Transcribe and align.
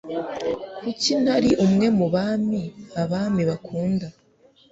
Kuki 0.77 1.11
ntari 1.21 1.49
umwe 1.65 1.87
mubami 1.97 2.61
abami 3.01 3.41
bakunda 3.49 4.07